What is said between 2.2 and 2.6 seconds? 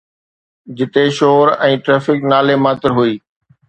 نالي